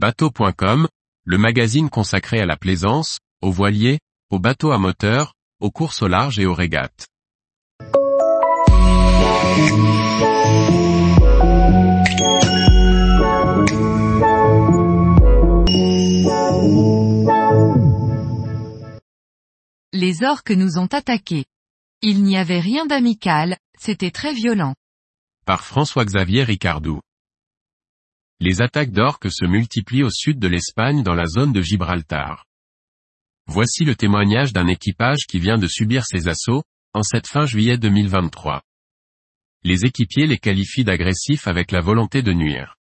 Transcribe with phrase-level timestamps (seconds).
[0.00, 0.86] Bateau.com,
[1.24, 3.98] le magazine consacré à la plaisance, aux voiliers,
[4.30, 7.08] aux bateaux à moteur, aux courses au large et aux régates.
[19.92, 21.44] Les orques nous ont attaqués.
[22.02, 24.76] Il n'y avait rien d'amical, c'était très violent.
[25.44, 27.00] Par François-Xavier Ricardou.
[28.40, 32.46] Les attaques d'orques se multiplient au sud de l'Espagne dans la zone de Gibraltar.
[33.46, 36.62] Voici le témoignage d'un équipage qui vient de subir ces assauts,
[36.94, 38.62] en cette fin juillet 2023.
[39.64, 42.76] Les équipiers les qualifient d'agressifs avec la volonté de nuire.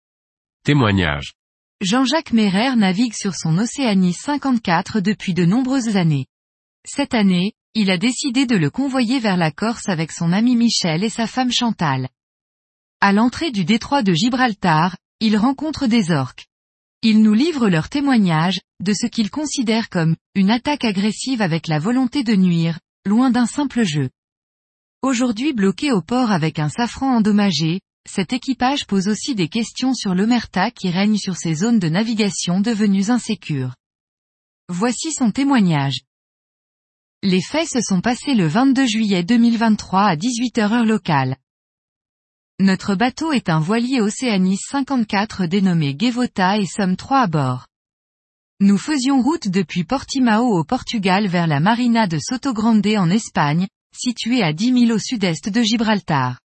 [0.63, 1.33] Témoignage.
[1.81, 6.27] Jean-Jacques Merer navigue sur son Océanie 54 depuis de nombreuses années.
[6.85, 11.03] Cette année, il a décidé de le convoyer vers la Corse avec son ami Michel
[11.03, 12.09] et sa femme Chantal.
[13.01, 16.47] À l'entrée du détroit de Gibraltar, il rencontre des orques.
[17.01, 21.79] Ils nous livrent leur témoignage, de ce qu'ils considèrent comme, une attaque agressive avec la
[21.79, 24.09] volonté de nuire, loin d'un simple jeu.
[25.01, 30.15] Aujourd'hui bloqué au port avec un safran endommagé, cet équipage pose aussi des questions sur
[30.15, 33.75] l'omerta qui règne sur ces zones de navigation devenues insécures.
[34.69, 36.01] Voici son témoignage.
[37.23, 41.37] Les faits se sont passés le 22 juillet 2023 à 18h heure locale.
[42.59, 47.67] Notre bateau est un voilier Océanis 54 dénommé Gevota et sommes trois à bord.
[48.59, 54.41] Nous faisions route depuis Portimao au Portugal vers la marina de Sotogrande en Espagne, située
[54.41, 56.39] à 10 000 au sud-est de Gibraltar.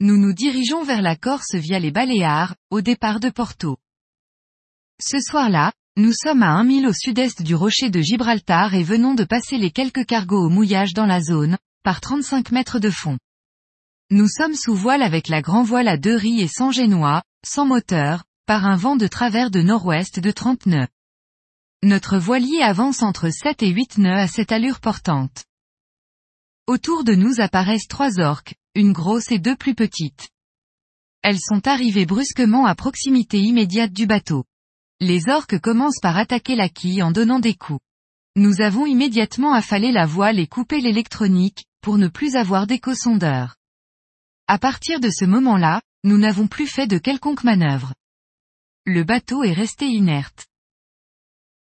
[0.00, 3.76] Nous nous dirigeons vers la Corse via les Baléares, au départ de Porto.
[4.98, 9.14] Ce soir-là, nous sommes à 1 000 au sud-est du rocher de Gibraltar et venons
[9.14, 13.18] de passer les quelques cargos au mouillage dans la zone, par 35 mètres de fond.
[14.10, 17.66] Nous sommes sous voile avec la grand voile à deux riz et sans génois, sans
[17.66, 20.88] moteur, par un vent de travers de nord-ouest de 30 nœuds.
[21.82, 25.44] Notre voilier avance entre 7 et 8 nœuds à cette allure portante.
[26.66, 30.30] Autour de nous apparaissent trois orques, une grosse et deux plus petites.
[31.20, 34.46] Elles sont arrivées brusquement à proximité immédiate du bateau.
[35.00, 37.80] Les orques commencent par attaquer la quille en donnant des coups.
[38.36, 43.57] Nous avons immédiatement affalé la voile et coupé l'électronique, pour ne plus avoir d'écho sondeur.
[44.50, 47.92] À partir de ce moment-là, nous n'avons plus fait de quelconque manœuvre.
[48.86, 50.46] Le bateau est resté inerte.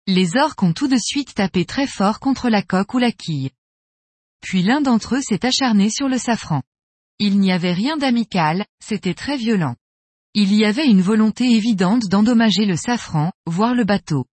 [0.05, 3.49] Les orques ont tout de suite tapé très fort contre la coque ou la quille.
[4.39, 6.61] Puis l'un d'entre eux s'est acharné sur le safran.
[7.17, 9.75] Il n'y avait rien d'amical, c'était très violent.
[10.35, 14.27] Il y avait une volonté évidente d'endommager le safran, voire le bateau.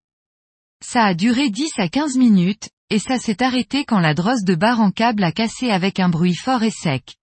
[0.85, 4.55] Ça a duré 10 à 15 minutes, et ça s'est arrêté quand la drosse de
[4.55, 7.17] barre en câble a cassé avec un bruit fort et sec.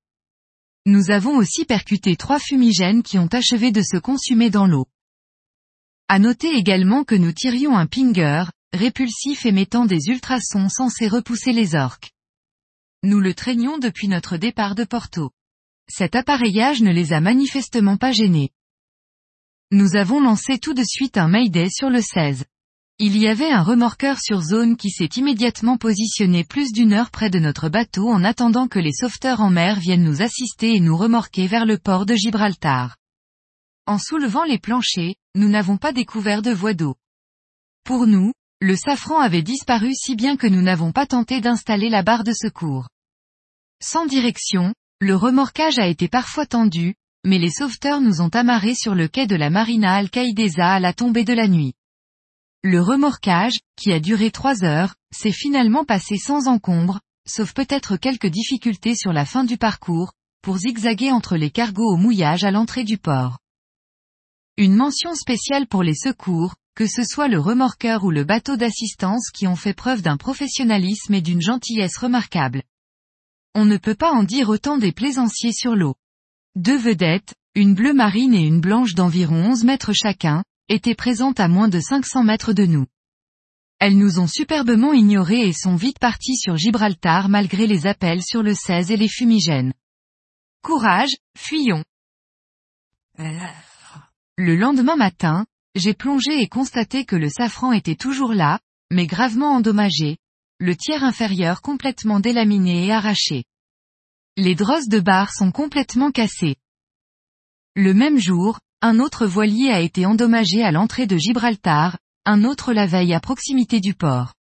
[0.89, 4.87] Nous avons aussi percuté trois fumigènes qui ont achevé de se consumer dans l'eau.
[6.07, 11.75] À noter également que nous tirions un pinger, répulsif émettant des ultrasons censés repousser les
[11.75, 12.11] orques.
[13.03, 15.29] Nous le traînions depuis notre départ de Porto.
[15.87, 18.49] Cet appareillage ne les a manifestement pas gênés.
[19.69, 22.45] Nous avons lancé tout de suite un Mayday sur le 16.
[23.01, 27.29] Il y avait un remorqueur sur zone qui s'est immédiatement positionné plus d'une heure près
[27.29, 30.97] de notre bateau en attendant que les sauveteurs en mer viennent nous assister et nous
[30.97, 32.97] remorquer vers le port de Gibraltar.
[33.85, 36.95] En soulevant les planchers, nous n'avons pas découvert de voie d'eau.
[37.85, 42.03] Pour nous, le safran avait disparu si bien que nous n'avons pas tenté d'installer la
[42.03, 42.89] barre de secours.
[43.81, 46.95] Sans direction, le remorquage a été parfois tendu,
[47.25, 50.91] mais les sauveteurs nous ont amarrés sur le quai de la Marina Alcaïdesa à la
[50.91, 51.75] tombée de la nuit.
[52.61, 58.27] Le remorquage, qui a duré trois heures, s'est finalement passé sans encombre, sauf peut-être quelques
[58.27, 60.11] difficultés sur la fin du parcours,
[60.41, 63.39] pour zigzaguer entre les cargos au mouillage à l'entrée du port.
[64.57, 69.29] Une mention spéciale pour les secours, que ce soit le remorqueur ou le bateau d'assistance
[69.33, 72.63] qui ont fait preuve d'un professionnalisme et d'une gentillesse remarquable.
[73.55, 75.95] On ne peut pas en dire autant des plaisanciers sur l'eau.
[76.55, 81.47] Deux vedettes, une bleue marine et une blanche d'environ 11 mètres chacun, étaient présentes à
[81.47, 82.85] moins de 500 mètres de nous.
[83.79, 88.43] Elles nous ont superbement ignorés et sont vite parties sur Gibraltar malgré les appels sur
[88.43, 89.73] le 16 et les fumigènes.
[90.61, 91.83] Courage, fuyons.
[93.17, 95.45] Le lendemain matin,
[95.75, 98.59] j'ai plongé et constaté que le safran était toujours là,
[98.91, 100.17] mais gravement endommagé,
[100.59, 103.45] le tiers inférieur complètement délaminé et arraché.
[104.35, 106.57] Les drosses de barre sont complètement cassées.
[107.75, 112.71] Le même jour, un autre voilier a été endommagé à l'entrée de Gibraltar, un autre
[112.71, 114.33] la veille à proximité du port.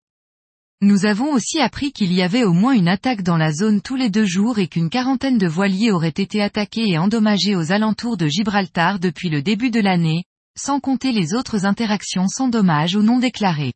[0.80, 3.96] Nous avons aussi appris qu'il y avait au moins une attaque dans la zone tous
[3.96, 8.16] les deux jours et qu'une quarantaine de voiliers auraient été attaqués et endommagés aux alentours
[8.16, 10.24] de Gibraltar depuis le début de l'année,
[10.56, 13.74] sans compter les autres interactions sans dommage ou non déclarées.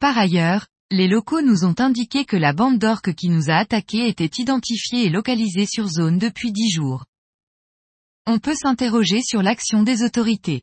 [0.00, 4.08] Par ailleurs, les locaux nous ont indiqué que la bande d'orques qui nous a attaqués
[4.08, 7.04] était identifiée et localisée sur zone depuis dix jours.
[8.26, 10.62] On peut s'interroger sur l'action des autorités.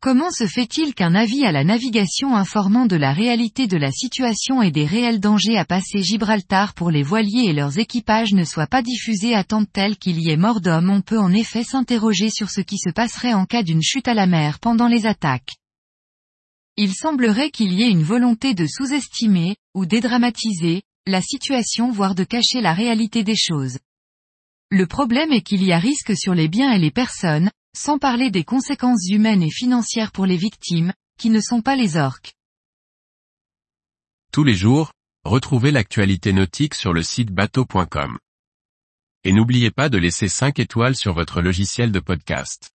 [0.00, 4.60] Comment se fait-il qu'un avis à la navigation informant de la réalité de la situation
[4.60, 8.66] et des réels dangers à passer Gibraltar pour les voiliers et leurs équipages ne soit
[8.66, 12.28] pas diffusé à tant tel qu'il y ait mort d'homme On peut en effet s'interroger
[12.28, 15.54] sur ce qui se passerait en cas d'une chute à la mer pendant les attaques.
[16.76, 22.24] Il semblerait qu'il y ait une volonté de sous-estimer, ou dédramatiser, la situation voire de
[22.24, 23.78] cacher la réalité des choses.
[24.74, 28.32] Le problème est qu'il y a risque sur les biens et les personnes, sans parler
[28.32, 32.34] des conséquences humaines et financières pour les victimes, qui ne sont pas les orques.
[34.32, 34.90] Tous les jours,
[35.24, 38.18] retrouvez l'actualité nautique sur le site bateau.com.
[39.22, 42.73] Et n'oubliez pas de laisser 5 étoiles sur votre logiciel de podcast.